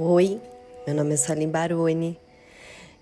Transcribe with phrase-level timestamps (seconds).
[0.00, 0.40] Oi,
[0.86, 2.16] meu nome é Salim Baroni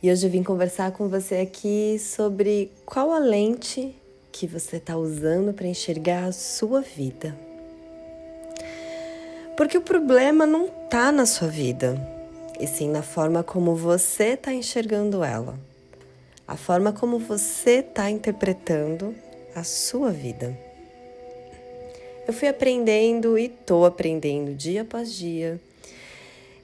[0.00, 3.92] e hoje eu vim conversar com você aqui sobre qual a lente
[4.30, 7.36] que você está usando para enxergar a sua vida.
[9.56, 12.00] Porque o problema não está na sua vida,
[12.60, 15.58] e sim na forma como você está enxergando ela,
[16.46, 19.12] a forma como você está interpretando
[19.52, 20.56] a sua vida.
[22.24, 25.60] Eu fui aprendendo e estou aprendendo dia após dia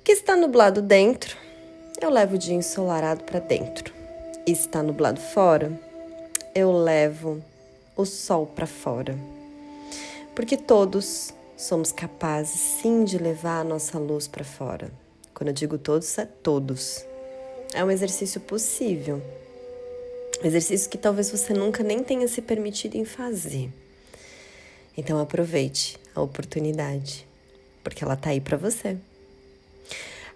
[0.02, 1.36] que está nublado dentro,
[2.00, 3.92] eu levo o dia ensolarado para dentro.
[4.46, 5.70] E está nublado fora,
[6.54, 7.42] eu levo
[7.96, 9.16] o sol para fora.
[10.34, 14.90] Porque todos somos capazes sim de levar a nossa luz para fora.
[15.34, 17.04] Quando eu digo todos, é todos.
[17.74, 19.22] É um exercício possível.
[20.42, 23.70] Um exercício que talvez você nunca nem tenha se permitido em fazer.
[24.96, 27.26] Então aproveite a oportunidade,
[27.84, 28.96] porque ela tá aí para você.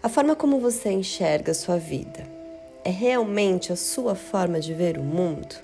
[0.05, 2.29] A forma como você enxerga a sua vida
[2.85, 5.57] é realmente a sua forma de ver o mundo?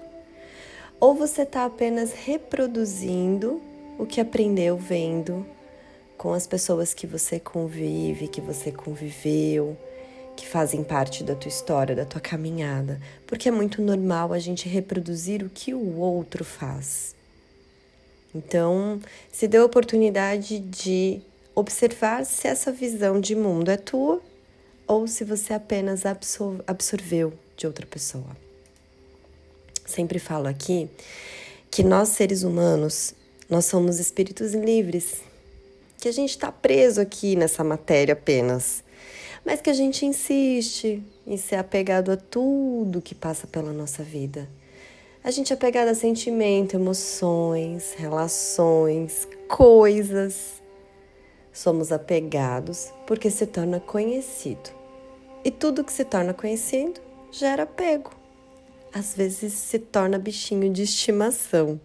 [0.99, 3.61] Ou você está apenas reproduzindo
[3.99, 5.45] o que aprendeu vendo
[6.17, 9.77] com as pessoas que você convive, que você conviveu,
[10.35, 12.99] que fazem parte da tua história, da tua caminhada?
[13.27, 17.15] Porque é muito normal a gente reproduzir o que o outro faz.
[18.35, 21.21] Então, se dê a oportunidade de
[21.55, 24.30] observar se essa visão de mundo é tua
[24.91, 28.37] ou se você apenas absor absorveu de outra pessoa.
[29.87, 30.91] Sempre falo aqui
[31.71, 33.15] que nós seres humanos,
[33.49, 35.21] nós somos espíritos livres,
[36.01, 38.83] que a gente está preso aqui nessa matéria apenas,
[39.47, 44.49] mas que a gente insiste em ser apegado a tudo que passa pela nossa vida.
[45.23, 50.61] A gente é apegado a sentimento, emoções, relações, coisas.
[51.53, 54.80] Somos apegados porque se torna conhecido.
[55.43, 57.01] E tudo que se torna conhecido
[57.33, 58.11] gera apego.
[58.93, 61.81] Às vezes se torna bichinho de estimação.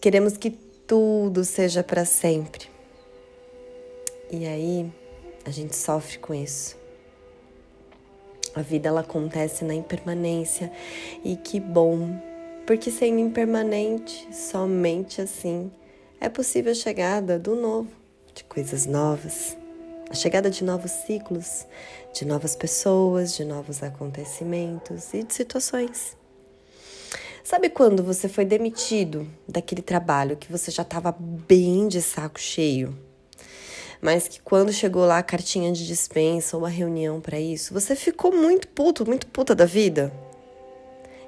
[0.00, 2.68] Queremos que tudo seja para sempre.
[4.30, 4.90] E aí
[5.44, 6.76] a gente sofre com isso.
[8.54, 10.72] A vida ela acontece na impermanência
[11.22, 12.18] e que bom,
[12.66, 15.70] porque sendo impermanente, somente assim
[16.18, 17.90] é possível a chegada do novo,
[18.34, 19.56] de coisas novas
[20.10, 21.66] a chegada de novos ciclos,
[22.12, 26.16] de novas pessoas, de novos acontecimentos e de situações.
[27.42, 32.96] Sabe quando você foi demitido daquele trabalho que você já estava bem de saco cheio,
[34.00, 37.94] mas que quando chegou lá a cartinha de dispensa ou a reunião para isso, você
[37.94, 40.12] ficou muito puto, muito puta da vida?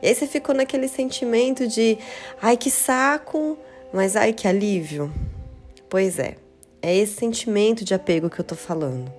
[0.02, 1.98] E aí você ficou naquele sentimento de
[2.40, 3.58] ai que saco,
[3.92, 5.12] mas ai que alívio.
[5.88, 6.47] Pois é.
[6.80, 9.12] É esse sentimento de apego que eu tô falando.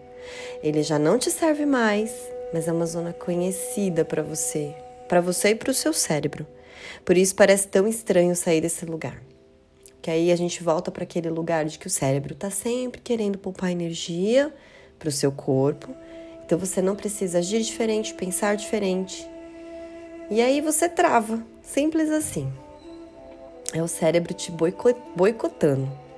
[0.64, 2.14] Ele já não te serve mais,
[2.54, 4.74] mas é uma zona conhecida para você,
[5.10, 6.48] para você e para o seu cérebro.
[7.04, 9.22] Por isso parece tão estranho sair desse lugar.
[10.02, 13.38] Que aí a gente volta para aquele lugar de que o cérebro está sempre querendo
[13.38, 14.54] poupar energia
[14.98, 15.94] para o seu corpo.
[16.46, 19.30] Então você não precisa agir diferente, pensar diferente.
[20.32, 22.50] E aí você trava, simples assim.
[23.74, 26.09] É o cérebro te boicotando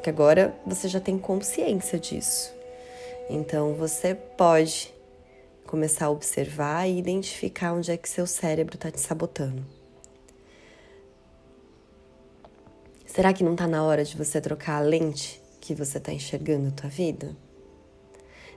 [0.00, 2.54] que agora você já tem consciência disso.
[3.28, 4.94] Então você pode
[5.66, 9.64] começar a observar e identificar onde é que seu cérebro está te sabotando.
[13.04, 16.68] Será que não está na hora de você trocar a lente que você está enxergando
[16.68, 17.34] a tua vida?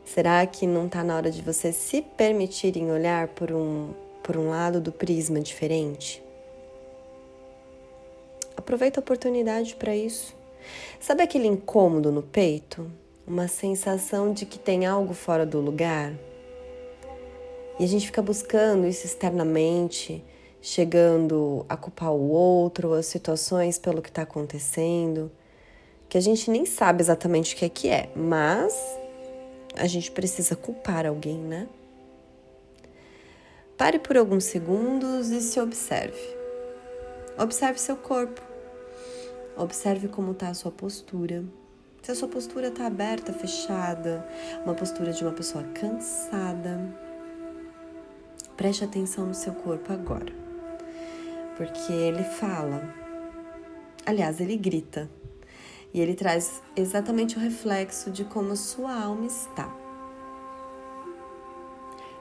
[0.06, 4.36] Será que não está na hora de você se permitir em olhar por um, por
[4.38, 6.22] um lado do prisma diferente?
[8.58, 10.39] Aproveita a oportunidade para isso.
[11.00, 12.92] Sabe aquele incômodo no peito?
[13.26, 16.14] Uma sensação de que tem algo fora do lugar?
[17.80, 20.24] E a gente fica buscando isso externamente,
[20.62, 25.32] chegando a culpar o outro, as situações pelo que está acontecendo,
[26.10, 28.74] que a gente nem sabe exatamente o que é que é, mas
[29.76, 31.68] a gente precisa culpar alguém, né?
[33.78, 36.20] Pare por alguns segundos e se observe.
[37.38, 38.49] Observe seu corpo.
[39.60, 41.44] Observe como está a sua postura.
[42.02, 44.26] Se a sua postura está aberta, fechada,
[44.64, 46.80] uma postura de uma pessoa cansada.
[48.56, 50.34] Preste atenção no seu corpo agora.
[51.58, 52.82] Porque ele fala,
[54.06, 55.10] aliás, ele grita.
[55.94, 59.70] E ele traz exatamente o reflexo de como a sua alma está.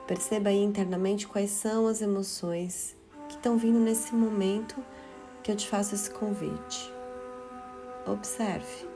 [0.09, 2.97] Perceba aí internamente quais são as emoções
[3.29, 4.75] que estão vindo nesse momento
[5.41, 6.98] que eu te faço esse convite.
[8.09, 8.89] Observe.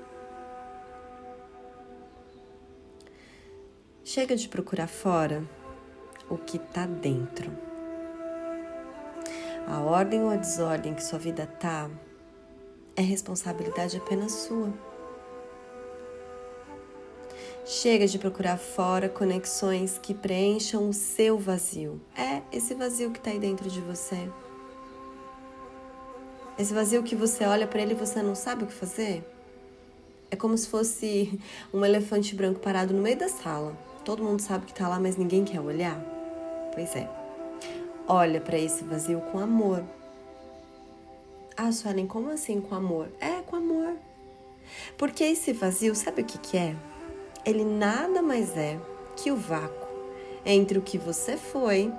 [4.03, 5.44] Chega de procurar fora
[6.31, 7.53] o que está dentro.
[9.69, 11.91] A ordem ou a desordem que sua vida tá
[12.97, 14.73] é responsabilidade apenas sua.
[17.67, 22.00] Chega de procurar fora conexões que preencham o seu vazio.
[22.17, 24.29] É esse vazio que está aí dentro de você.
[26.59, 29.25] Esse vazio que você olha para ele e você não sabe o que fazer.
[30.31, 31.39] É como se fosse
[31.73, 33.77] um elefante branco parado no meio da sala.
[34.05, 35.99] Todo mundo sabe que está lá, mas ninguém quer olhar.
[36.75, 37.09] Pois é.
[38.07, 39.83] Olha para esse vazio com amor.
[41.57, 43.09] Ah, Suelen, como assim com amor?
[43.21, 43.95] É, com amor.
[44.97, 46.75] Porque esse vazio, sabe o que, que é?
[47.45, 48.79] ele nada mais é
[49.17, 49.89] que o vácuo
[50.45, 51.93] entre o que você foi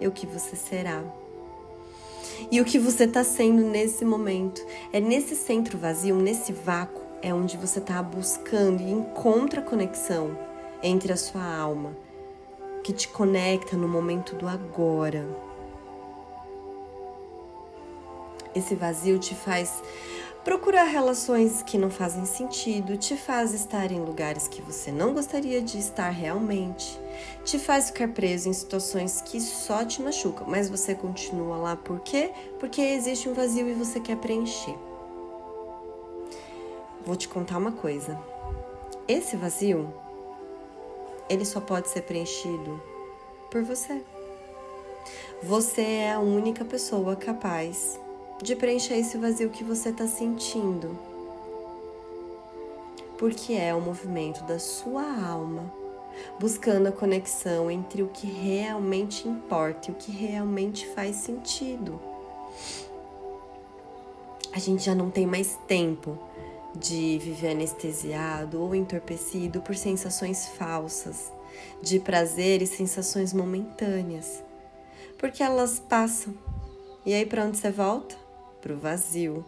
[0.00, 1.02] e o que você será.
[2.50, 4.64] E o que você está sendo nesse momento.
[4.92, 10.36] É nesse centro vazio, nesse vácuo, é onde você está buscando e encontra a conexão
[10.82, 11.96] entre a sua alma,
[12.84, 15.26] que te conecta no momento do agora.
[18.54, 19.82] Esse vazio te faz
[20.48, 25.60] Procurar relações que não fazem sentido te faz estar em lugares que você não gostaria
[25.60, 26.98] de estar realmente.
[27.44, 32.00] Te faz ficar preso em situações que só te machucam, mas você continua lá por
[32.00, 32.32] quê?
[32.58, 34.74] Porque existe um vazio e você quer preencher.
[37.04, 38.18] Vou te contar uma coisa.
[39.06, 39.92] Esse vazio,
[41.28, 42.82] ele só pode ser preenchido
[43.50, 44.02] por você.
[45.42, 48.00] Você é a única pessoa capaz
[48.42, 50.98] de preencher esse vazio que você está sentindo.
[53.18, 55.72] Porque é o movimento da sua alma
[56.38, 62.00] buscando a conexão entre o que realmente importa e o que realmente faz sentido.
[64.52, 66.18] A gente já não tem mais tempo
[66.74, 71.32] de viver anestesiado ou entorpecido por sensações falsas,
[71.82, 74.42] de prazer e sensações momentâneas,
[75.18, 76.34] porque elas passam.
[77.04, 78.27] E aí, para onde você volta?
[78.60, 79.44] Para o vazio,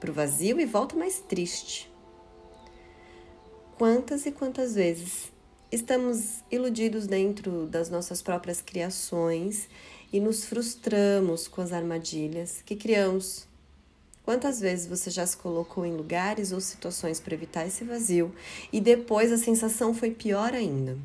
[0.00, 1.90] para o vazio e volta mais triste.
[3.78, 5.32] Quantas e quantas vezes
[5.70, 9.68] estamos iludidos dentro das nossas próprias criações
[10.12, 13.46] e nos frustramos com as armadilhas que criamos?
[14.24, 18.34] Quantas vezes você já se colocou em lugares ou situações para evitar esse vazio
[18.72, 20.98] e depois a sensação foi pior ainda?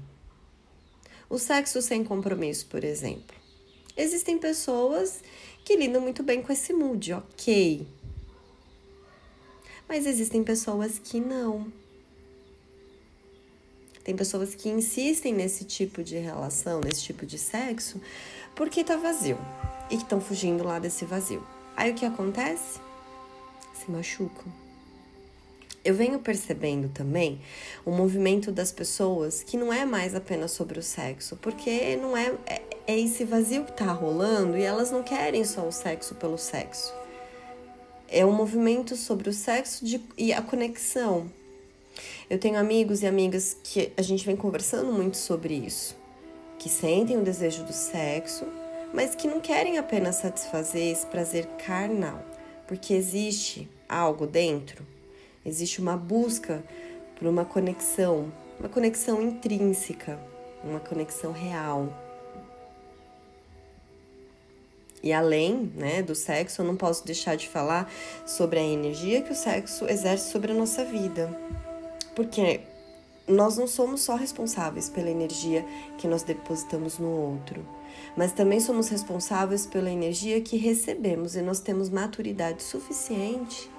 [1.29, 3.35] O sexo sem compromisso, por exemplo.
[3.95, 5.21] Existem pessoas
[5.63, 7.87] que lidam muito bem com esse mood, ok.
[9.87, 11.71] Mas existem pessoas que não.
[14.03, 18.01] Tem pessoas que insistem nesse tipo de relação, nesse tipo de sexo,
[18.55, 19.37] porque tá vazio
[19.89, 21.45] e que estão fugindo lá desse vazio.
[21.75, 22.79] Aí o que acontece?
[23.73, 24.70] Se machucam.
[25.83, 27.41] Eu venho percebendo também
[27.83, 32.33] o movimento das pessoas que não é mais apenas sobre o sexo, porque não é,
[32.45, 36.37] é é esse vazio que tá rolando e elas não querem só o sexo pelo
[36.37, 36.93] sexo.
[38.07, 41.31] É um movimento sobre o sexo de, e a conexão.
[42.29, 45.95] Eu tenho amigos e amigas que a gente vem conversando muito sobre isso,
[46.57, 48.45] que sentem o desejo do sexo,
[48.93, 52.25] mas que não querem apenas satisfazer esse prazer carnal,
[52.67, 54.85] porque existe algo dentro,
[55.45, 56.63] existe uma busca
[57.17, 60.19] por uma conexão, uma conexão intrínseca,
[60.63, 61.93] uma conexão real.
[65.03, 67.91] E além né, do sexo, eu não posso deixar de falar
[68.25, 71.29] sobre a energia que o sexo exerce sobre a nossa vida.
[72.15, 72.61] Porque
[73.27, 75.65] nós não somos só responsáveis pela energia
[75.97, 77.65] que nós depositamos no outro,
[78.15, 83.69] mas também somos responsáveis pela energia que recebemos e nós temos maturidade suficiente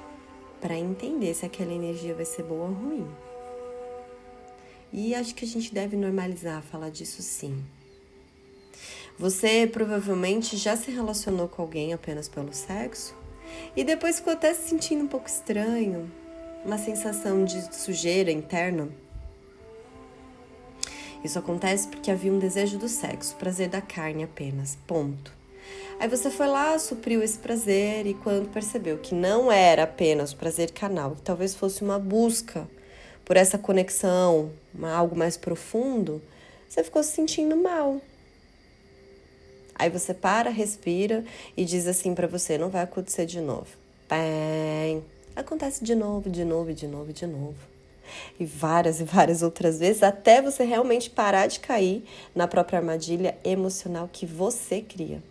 [0.62, 3.07] para entender se aquela energia vai ser boa ou ruim.
[4.92, 7.62] E acho que a gente deve normalizar falar disso sim.
[9.19, 13.14] Você provavelmente já se relacionou com alguém apenas pelo sexo
[13.76, 16.11] e depois ficou até se sentindo um pouco estranho,
[16.64, 18.88] uma sensação de sujeira interna.
[21.25, 25.42] Isso acontece porque havia um desejo do sexo, prazer da carne apenas, ponto.
[26.03, 30.37] Aí você foi lá, supriu esse prazer e quando percebeu que não era apenas o
[30.37, 32.69] prazer canal, que talvez fosse uma busca
[33.25, 36.21] por essa conexão, uma, algo mais profundo,
[36.69, 38.01] você ficou se sentindo mal.
[39.77, 41.25] Aí você para, respira
[41.57, 43.69] e diz assim para você: não vai acontecer de novo.
[44.11, 45.05] Bem,
[45.37, 47.69] acontece de novo, de novo, de novo, de novo.
[48.41, 52.03] E várias e várias outras vezes, até você realmente parar de cair
[52.35, 55.23] na própria armadilha emocional que você cria.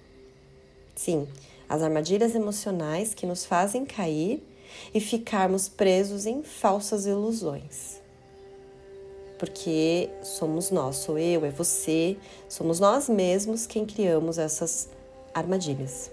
[1.04, 1.28] Sim,
[1.68, 4.40] as armadilhas emocionais que nos fazem cair
[4.94, 8.00] e ficarmos presos em falsas ilusões.
[9.40, 12.16] porque somos nós, sou eu, é você,
[12.48, 14.88] somos nós mesmos quem criamos essas
[15.34, 16.12] armadilhas.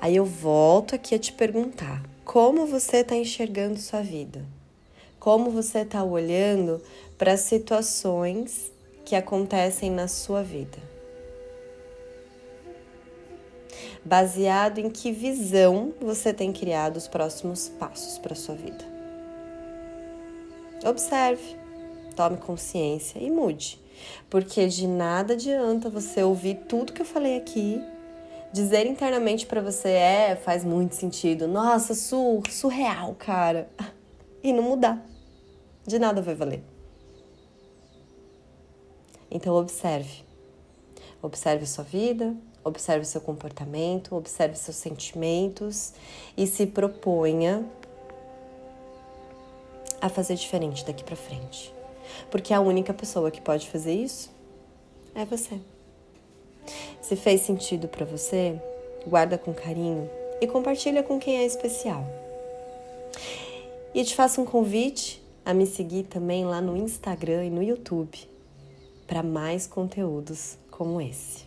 [0.00, 4.42] Aí eu volto aqui a te perguntar: como você está enxergando sua vida?
[5.20, 6.80] Como você está olhando
[7.18, 8.72] para as situações
[9.04, 10.93] que acontecem na sua vida?
[14.04, 18.84] Baseado em que visão você tem criado os próximos passos para sua vida?
[20.84, 21.56] Observe,
[22.14, 23.80] tome consciência e mude,
[24.28, 27.80] porque de nada adianta você ouvir tudo que eu falei aqui,
[28.52, 33.70] dizer internamente para você é, faz muito sentido, nossa, sur, surreal, cara,
[34.42, 35.02] e não mudar.
[35.86, 36.62] De nada vai valer.
[39.30, 40.24] Então observe.
[41.24, 45.94] Observe sua vida, observe seu comportamento, observe seus sentimentos
[46.36, 47.64] e se proponha
[50.02, 51.72] a fazer diferente daqui para frente.
[52.30, 54.30] Porque a única pessoa que pode fazer isso
[55.14, 55.58] é você.
[57.00, 58.60] Se fez sentido para você,
[59.06, 60.10] guarda com carinho
[60.42, 62.04] e compartilha com quem é especial.
[63.94, 68.28] E te faço um convite a me seguir também lá no Instagram e no YouTube
[69.06, 71.44] para mais conteúdos como esse.